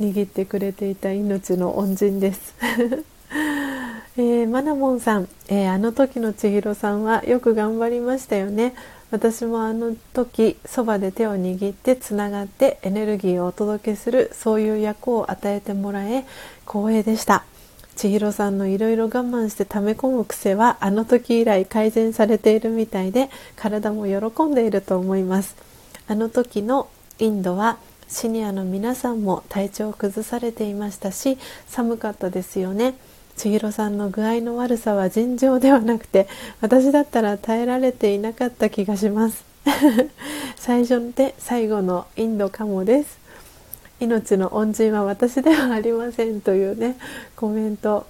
[0.00, 2.54] 握ってくれていた命の恩人です。
[4.18, 8.74] えー、マナモンさん、えー、あの時の千尋さんはよく頑張りましたよね。
[9.10, 16.24] 私もあの時そばで手を握ってつながってエネルギーをお届けするそういう役を与えてもらえ
[16.66, 17.44] 光栄でした。
[17.94, 25.71] 千尋さんのいろいろ我慢して溜め込む癖はあの時以来改善されているみたいで体も喜んでいると思います。
[26.12, 32.96] あの時のインドはシニアの皆さんも体調を崩されていましたし寒かったですよね。
[33.34, 36.28] 千尋さんの具合の悪さは尋常ではなくて
[36.60, 39.42] 私だったら耐えられていなかった気がします。
[40.56, 43.18] 最初で最後のインドかもです。
[43.98, 46.98] 命の恩人は私ではありませんというね
[47.36, 48.06] コメント、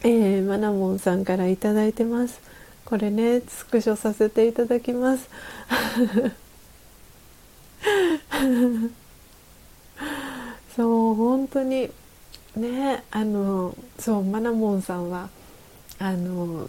[0.00, 2.40] えー、マナモンさんから頂いてます。
[2.86, 5.28] これねスクショさせていただきます。
[10.76, 11.90] そう本当に。
[12.58, 15.28] ねあのそうマナモンさんは
[15.98, 16.68] あの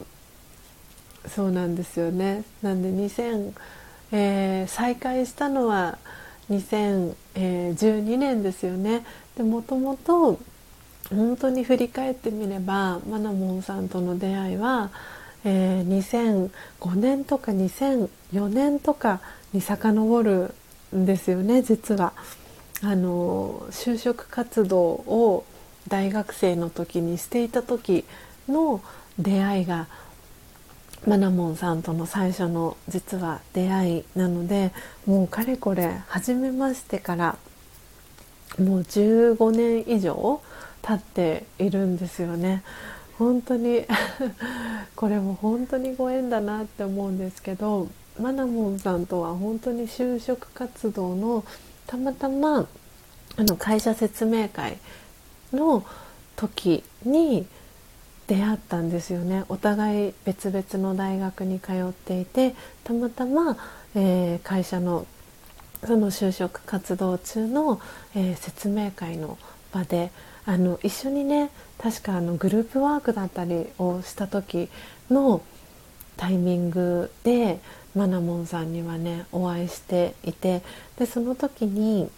[1.28, 2.44] そうなんですよね。
[2.62, 3.54] なんで2000、
[4.12, 5.98] えー、再開したのは
[6.50, 9.06] 2012年ですよね。
[9.36, 10.40] でもともと
[11.10, 14.92] 本当に振り返ってみればマナモンさんとの出会いは、
[15.44, 16.50] えー、
[16.80, 19.20] 2005年とか2004年とか
[19.54, 20.54] に遡る
[20.96, 22.14] んですよね実は。
[22.82, 25.46] あの就職活動を
[25.90, 28.06] 大学生の時にしていた時
[28.48, 28.82] の
[29.18, 29.88] 出会いが
[31.06, 34.72] マナモンさんとの最初の実は出会いなので
[35.06, 37.38] もうかれこれ初めましてから
[38.58, 40.42] もう15年以上
[40.82, 42.64] 経っているんですよね。
[43.18, 43.86] 本当に
[44.96, 47.90] これも本当にご縁だなって思うんですけど
[48.20, 51.46] マナモンさんとは本当に就職活動の
[51.88, 52.68] たまたま
[53.38, 54.78] あの会社説明会
[55.54, 55.86] の
[56.36, 57.48] 時に
[58.28, 59.44] 出会ったんですよね。
[59.50, 63.58] お互い別々の大学に通っていてたまたま、
[63.96, 65.08] えー、会社の
[65.86, 67.82] その就職活動中の、
[68.14, 69.38] えー、説明会の
[69.74, 70.12] 場で
[70.46, 74.70] あの一緒にね確かあのグループワークだったりをした時
[75.10, 75.42] の
[76.18, 77.60] タイミングで
[77.96, 80.62] マナモンさんにはねお会いしていて
[80.98, 82.10] でその時に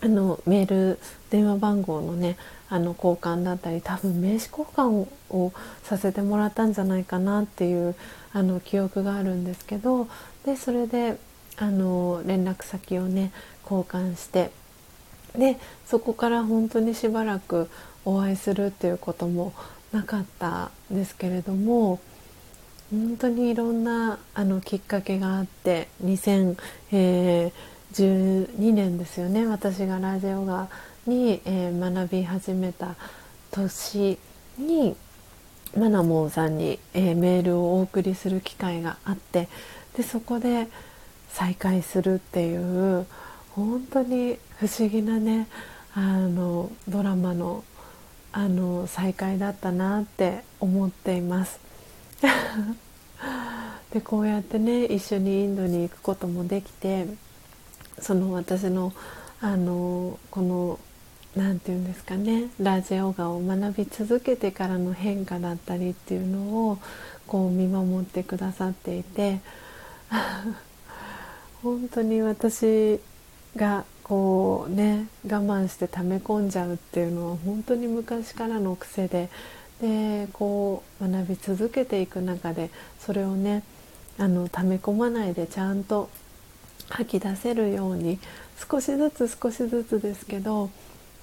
[0.00, 0.98] あのメール
[1.30, 2.36] 電話番号のね
[2.68, 5.52] あの交換だったり多分名刺交換を
[5.82, 7.94] させてもらったんじゃないかなっていう
[8.32, 10.08] あの記憶があるんですけど
[10.44, 11.18] でそれで
[11.56, 13.30] あの連絡先をね
[13.62, 14.50] 交換して
[15.36, 17.68] でそこから本当にしばらく
[18.04, 19.52] お会いするっていうことも
[19.92, 22.00] なかったんですけれども
[22.92, 27.50] 本当にいろんなあのきっかけがあって2012
[28.58, 30.68] 年ですよね私がラジオガ
[31.06, 32.96] に、えー、学び始めた
[33.50, 34.18] 年
[34.58, 34.94] に
[35.74, 39.48] マナモンさんに、えー、メールをお送りする機会があって
[39.96, 40.68] でそこで
[41.30, 43.06] 再会するっていう
[43.52, 45.48] 本当に不思議なね
[45.94, 47.64] あのドラマの
[48.34, 51.71] あの再会だったなって思っています。
[53.92, 57.06] でこうやってね一緒にインドに行くこともできて
[57.98, 58.92] その私の
[59.40, 60.78] あのこの
[61.36, 66.78] 何て言うんですかねラジオガを学び続けてからの変化だったりっていうのを
[67.26, 69.40] こう見守ってくださっていて
[71.62, 73.00] 本当に私
[73.56, 79.30] がこうね我慢して溜め込んじゃうっていうのは本当に昔からの癖で
[79.82, 83.62] でこう学び続けていく中でそれをね
[84.18, 86.08] あの溜め込まないでちゃんと
[86.88, 88.18] 吐き出せるように
[88.70, 90.70] 少しずつ少しずつですけど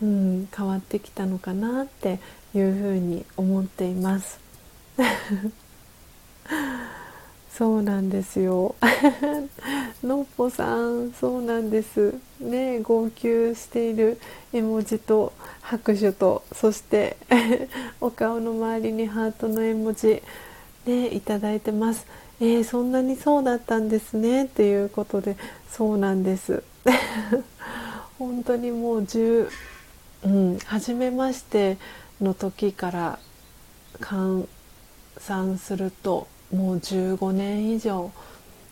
[0.01, 2.19] うん、変わってきたのかなって
[2.53, 4.39] いうふうに思っています。
[7.51, 8.75] そうなんですよ。
[10.03, 12.13] のっぽさんそうなんです。
[12.39, 14.19] ね号泣している
[14.53, 17.17] 絵文字と拍手とそして
[17.99, 20.21] お顔の周りにハートの絵文字
[20.85, 22.05] ねいただいてます。
[22.39, 24.45] えー、そんなにそうだったんですね。
[24.45, 25.35] っていうことで
[25.69, 26.63] そうなんです。
[28.17, 29.49] 本当にもう10
[30.23, 31.77] うん、初めまして
[32.19, 33.19] の時から
[34.01, 34.47] 換
[35.17, 38.11] 算するともう15年以上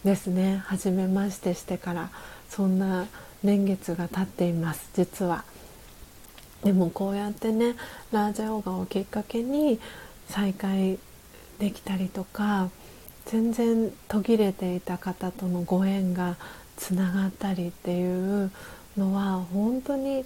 [0.04, 2.10] ですね初めましてしてから
[2.50, 3.08] そんな
[3.44, 5.44] 年月が経っています実は。
[6.64, 7.76] でもこうやってね
[8.12, 9.80] ラージャヨガをきっかけに
[10.28, 10.98] 再会
[11.60, 12.70] できたりとか
[13.26, 16.36] 全然途切れていた方とのご縁が
[16.78, 18.52] つながったりっていう
[18.98, 20.26] のは本当に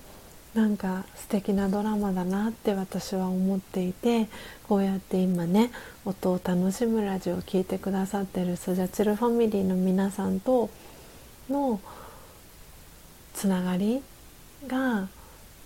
[0.53, 4.28] なんか素敵なドラマだなって私は思っていて
[4.68, 5.72] こうやって今ね
[6.03, 10.69] 音を楽しむラジオを聴いてくださってるスジャチルファミリーの皆さんと
[11.49, 11.80] の
[13.34, 14.02] つながり
[14.68, 15.07] が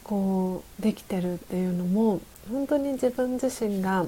[0.03, 2.21] こうできてるっていうのも
[2.51, 4.05] 本当に自分自身が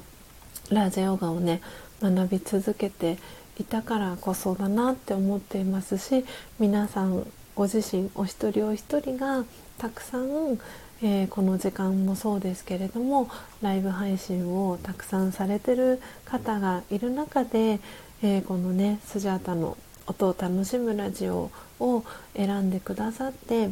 [0.70, 1.62] ラジヨガをね
[2.02, 3.18] 学び続けて
[3.58, 6.24] いたからこそだなって思っていますし
[6.60, 7.26] 皆さん
[7.56, 9.44] ご自身お一人お一人が
[9.78, 10.60] たくさん、
[11.04, 13.30] えー、この時間もそうですけれども
[13.62, 17.80] ライブ配信をたくさんされてる方がいる中で、
[18.24, 19.78] えー、このねスジャータの
[20.08, 22.04] 音を楽しむラジオを
[22.36, 23.70] 選んでくださって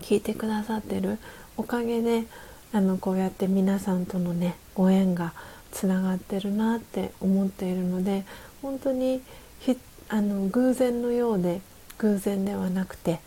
[0.00, 1.18] 聞いてくださってる
[1.56, 2.24] おかげで
[2.72, 5.34] あのこうやって皆さんとのねご縁が
[5.70, 8.24] つながってるなって思っているので
[8.62, 9.20] 本当に
[10.08, 11.60] あの偶然のようで
[11.98, 13.20] 偶然ではなくて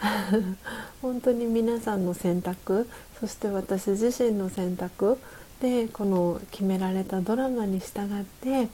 [1.02, 2.88] 本当に皆さんの選択
[3.20, 5.18] そして私自身の選択
[5.60, 8.68] でこの決められたドラマに従って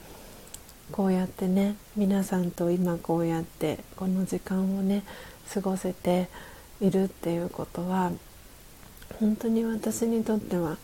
[0.90, 5.04] こうやってね皆さんと今こうやってこの時間をね
[5.52, 6.28] 過ごせて
[6.80, 8.10] いるっていうことは
[9.20, 10.76] 本当に私にとっては、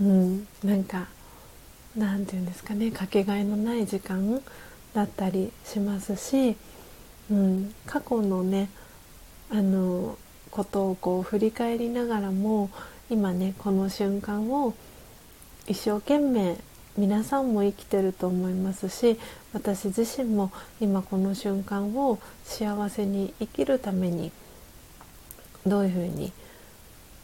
[0.00, 1.08] うん、なんか
[1.96, 4.40] なんていうんですかねかけがえのない時間
[4.94, 6.56] だったりしますし、
[7.30, 8.70] うん、過去のね
[9.54, 10.16] あの
[10.50, 12.70] ことをこう振り返りながらも
[13.10, 14.72] 今ねこの瞬間を
[15.66, 16.56] 一生懸命
[16.96, 19.18] 皆さんも生きてると思いますし
[19.52, 20.50] 私自身も
[20.80, 24.32] 今この瞬間を幸せに生きるために
[25.66, 26.32] どういうふうに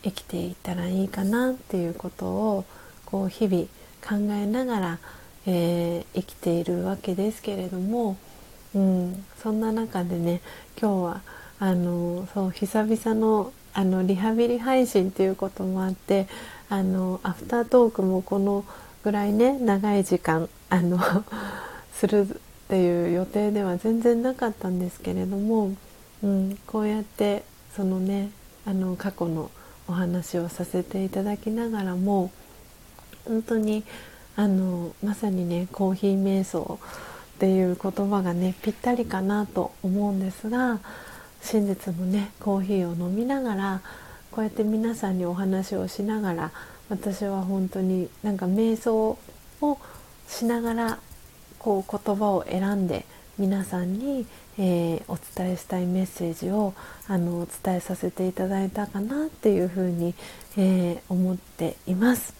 [0.02, 2.64] 生きていったらいいかなっていうことを
[3.06, 3.64] こう日々
[4.06, 4.98] 考えながら、
[5.46, 8.18] えー、生きているわけですけれども、
[8.74, 10.42] うん、そんな中でね
[10.78, 16.26] 今日はあのそう久々のあのリハビリ配信ということもあって
[16.68, 18.64] あのアフタートークもこの
[19.04, 20.98] ぐらいね長い時間あの
[21.94, 22.34] するっ
[22.68, 25.72] ていう予定では全然なかったんですけれども、
[26.22, 27.44] うん、こうやって
[27.76, 28.30] そのね
[28.66, 29.50] あの過去の
[29.88, 32.30] お話をさせていただきながらも
[33.24, 33.84] 本当に
[34.36, 36.78] あのまさにねコーヒー瞑想
[37.36, 40.80] っていう言葉がねぴったりかなと思うんですが
[41.42, 43.80] 真実のねコーヒーを飲みながら
[44.30, 46.50] こうやって皆さんにお話をしながら
[46.88, 49.18] 私は本当になんか瞑想
[49.60, 49.78] を
[50.26, 50.98] しながら
[51.58, 53.04] こう言葉を選んで
[53.38, 54.26] 皆さんに、
[54.58, 56.74] えー、お伝えしたいメッセージを
[57.06, 60.14] あのお伝えさせていただいたかなっていうふうに、
[60.56, 62.34] えー、思っています。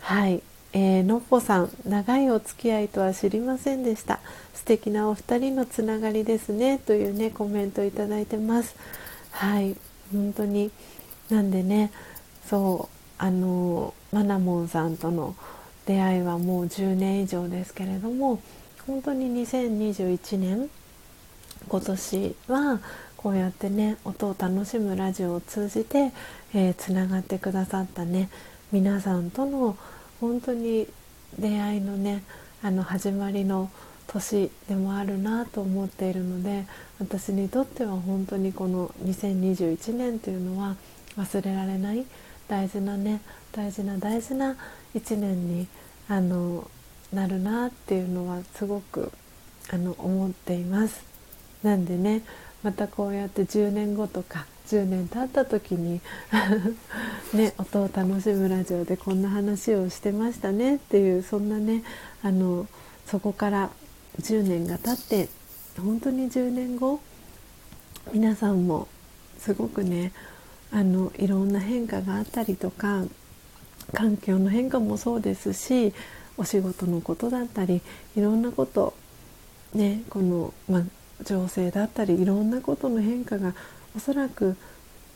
[0.00, 0.42] はい、
[0.72, 4.20] えー、のっぽさん長いお付き合いとは知りませんでした。
[4.54, 6.78] 素敵なお二人のつながりですね。
[6.78, 8.76] というねコメントいただいてます。
[9.30, 9.76] はい。
[10.12, 10.70] 本当に
[11.30, 11.90] なんでね
[12.46, 15.34] そうあのマナモンさんとの
[15.86, 18.40] 出会いはもう10年以上ですけれども
[18.86, 20.70] 本当に2021年
[21.68, 22.80] 今年は
[23.16, 26.12] こうやってね音を楽しむラジオを通じて
[26.76, 28.30] つな、がってくださったね
[28.70, 29.76] 皆さんとの
[30.20, 30.86] 本当に
[31.38, 32.22] 出会いのね
[32.62, 33.70] あの始まりの
[34.08, 36.66] 年でもあるなと思っているので
[36.98, 40.76] 私にとっては本当にこの2021年というのは
[41.16, 42.04] 忘れられない
[42.48, 43.20] 大事なね
[43.52, 44.56] 大事な大事な
[44.94, 45.68] 1年に
[46.08, 46.68] あの
[47.12, 49.12] なるなっていうのはすごく
[49.70, 51.04] あの思っています。
[51.62, 52.22] なんでね
[52.62, 56.00] またこうやって10年後とか10年経った時に
[57.32, 61.82] ね音を楽しむラジオでこんな話をしてましたねっていうそんなね
[62.22, 62.66] あの
[63.06, 63.70] そこから
[64.20, 65.28] 10年が経って
[65.78, 67.00] 本当に10年後
[68.12, 68.88] 皆さんも
[69.38, 70.12] すごくね
[70.70, 73.04] あのいろんな変化があったりとか
[73.94, 75.94] 環境の変化もそうですし
[76.36, 77.80] お仕事のことだったり
[78.16, 78.92] いろんなこと
[79.72, 80.84] ねこの、ま、
[81.24, 83.54] 情勢だったりいろんなことの変化が
[83.98, 84.56] おそらく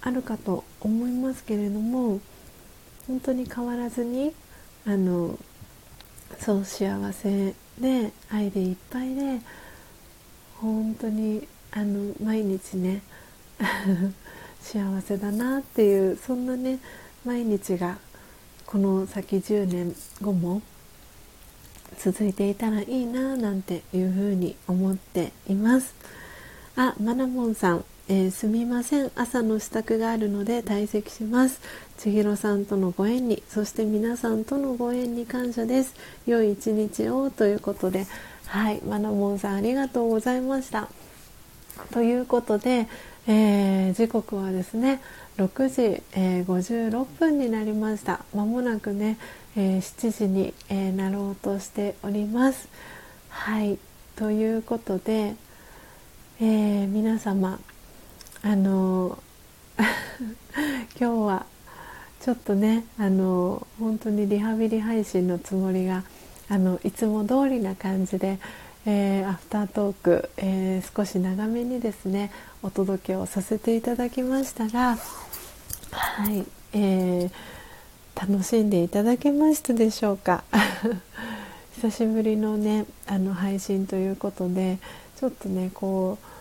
[0.01, 2.19] あるかと思いますけれども
[3.07, 4.33] 本当に変わらずに
[4.85, 5.39] あの
[6.41, 9.39] そう幸せで愛でいっぱいで
[10.57, 13.03] 本当にあの毎日ね
[14.61, 16.81] 幸せだなっていうそんなね
[17.25, 17.99] 毎日が
[18.67, 20.61] この先10年後も
[21.99, 25.95] 続いていたらいいななんていうふうに思っています。
[26.75, 29.13] あマナモンさん、えー、すみません。
[29.15, 31.61] 朝の支度があるので退席します。
[31.99, 35.95] 千尋さんとのご縁にそして皆さんとのご縁に感謝です。
[36.27, 38.07] 良い一日をということで
[38.47, 38.81] はい。
[38.83, 40.89] マナモンさんありがとうございました。
[41.93, 42.89] ということで、
[43.29, 45.01] えー、時刻はですね
[45.39, 48.25] 6時、えー、56分になりました。
[48.35, 49.17] まもなくね、
[49.57, 52.69] えー、7時に、えー、なろうとしております。
[53.29, 53.79] はい。
[54.17, 55.37] ということで、
[56.41, 57.61] え皆様
[58.45, 59.19] あの
[60.99, 61.47] 今日は
[62.21, 66.03] ちょっとねあの本当にリハビリ配信のつもりが
[66.49, 68.41] あのいつも通りな感じで、
[68.85, 72.33] えー、アフタートーク、えー、少し長めにですね
[72.63, 74.99] お届けをさせていただきましたが
[75.93, 77.31] はい、えー、
[78.21, 80.43] 楽しんでいただけましたでしょうか。
[81.77, 84.79] 久しぶりのねあの配信ということで
[85.19, 86.32] ちょっとねこう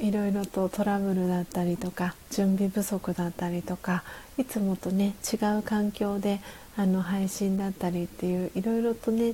[0.00, 4.02] いろいろとトラブルだったりとか準備不足だったりとか
[4.38, 6.40] いつもとね違う環境で
[6.76, 9.32] あの配信だったりっていういろいろとね違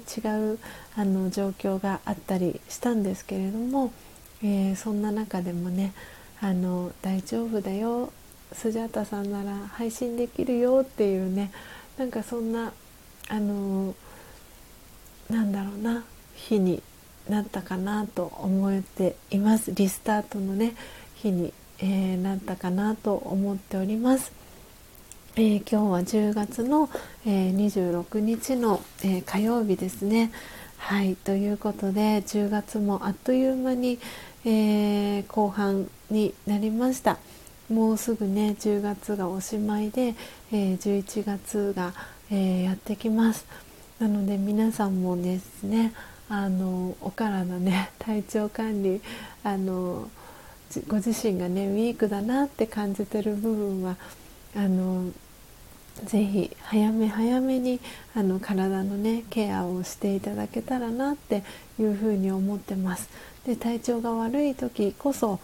[0.54, 0.58] う
[0.96, 3.92] あの状況があったりしたんですけれども、
[4.42, 5.92] えー、そんな中でもね
[6.40, 8.12] あの大丈夫だよ
[8.52, 11.52] スジャータさんなら配信できるよっていうね
[11.98, 12.72] なんかそんな
[13.28, 13.94] あの
[15.30, 16.82] なんだろうな日に
[17.28, 20.74] なったかなと思っていますリスタートのね
[21.14, 24.32] 日に、えー、なったかなと思っております。
[25.38, 26.88] えー、今日は10月の、
[27.26, 30.30] えー、26日の、えー、火曜日ですね。
[30.78, 33.98] はいということで10月もあっという間に、
[34.44, 37.18] え後半になりました。
[37.68, 40.14] もうすぐね10月がおしまいで、
[40.52, 41.92] え11月が、
[42.30, 43.46] えやってきます。
[43.98, 45.92] なので皆さんもですね
[46.28, 49.00] あのお体ね 体調管理
[49.44, 50.08] あの
[50.88, 53.96] ご自身がねウィークだなって感じてる部分は
[54.56, 55.10] あの
[56.04, 57.80] ぜひ早め早めに
[58.14, 61.42] あの体のねケアをしていただけたらなって
[61.78, 63.08] いうふうに思ってます。
[63.46, 65.38] で体調が悪い時こそ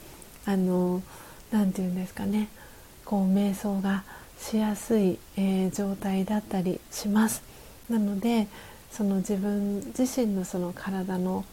[0.44, 1.02] あの
[1.52, 2.48] なて言うんですかね
[3.04, 4.02] こう瞑想が
[4.38, 7.42] しやすい、えー、状態だったりします。
[7.88, 8.48] なので
[8.92, 11.44] その自分自身のその体の、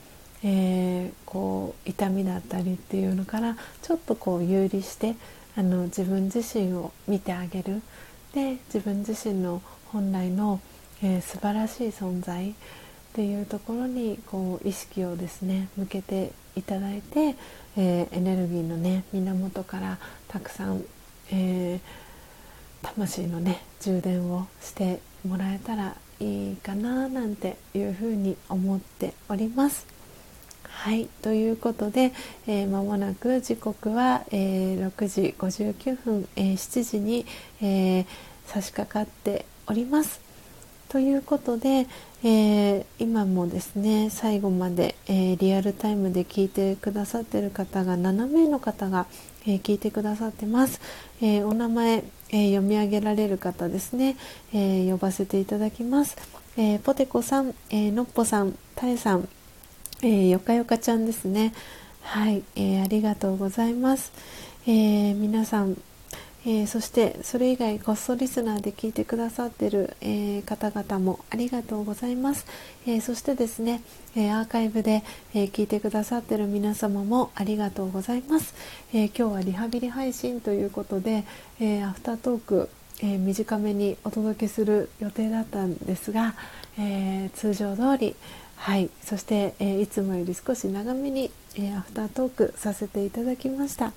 [0.43, 5.15] えー、こう痛みだったりっていうのからちょっとこう有利して
[5.55, 7.81] あの自分自身を見てあげる。
[8.33, 10.59] で自分自身の本来の、
[11.01, 12.53] えー、素晴らしい存在っ
[13.13, 17.35] ていうところにこう意識をですね向けていただいて、
[17.75, 19.97] えー、エネルギーのね源から
[20.27, 20.83] たくさん、
[21.31, 21.79] えー、
[22.83, 29.99] 魂のね充電をしてもらえたらいいかななんていうふうに思っております。
[30.63, 32.13] はいということで、
[32.47, 37.25] えー、間もなく時刻は、えー、6時59分、えー、7時に、
[37.61, 38.05] えー、
[38.45, 40.21] 差し掛かっております。
[40.87, 41.85] ということで、
[42.23, 49.05] えー、今もですね最後まで、えー、リアルタイムで聞いてくださってる方が7名の方が、
[49.45, 50.81] えー、聞いてくださってます、
[51.21, 54.15] えお名前、え読み上げられる方ですね、
[54.53, 56.17] え呼ばせていただきます、
[56.57, 59.27] えポテコさん、えのっぽさんたえさん
[60.01, 61.53] えー、よかよかちゃんですね。
[62.01, 64.13] はい、えー、ありがとうございます、
[64.65, 65.77] えー、皆さん、
[66.45, 72.45] えそしてそれ以外こっそリスナーで聞いてくださってる、え方々もありがとうございます、
[72.87, 73.81] えそしてですね、
[74.15, 75.03] えアーカイブで、
[75.33, 78.53] え聞いてくださってる皆様もありがとうございます、
[78.93, 81.25] え今日はリハビリ配信ということで、
[81.59, 82.69] えアフタートーク
[83.01, 86.35] え、短めにお届けする予定だったんですが、
[86.77, 88.15] え、通常通り、
[88.57, 88.89] はい。
[89.01, 93.93] そして、え、いつもより少し長めに、え、アフタートークさせていただきました。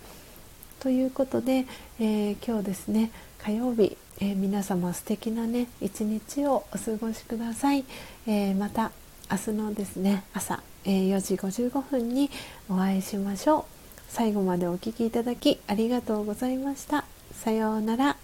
[0.83, 1.65] ということで、
[2.01, 7.85] えー、今日ですね火曜日、え皆様素敵なね一日をお過ごしください、
[8.27, 8.91] えまた
[9.31, 12.31] 明日のですね朝、え4時55分に
[12.69, 13.65] お会いしましょう。
[14.09, 17.05] 最後までお聴きいただきありがとうございました。
[17.33, 18.22] さようなら。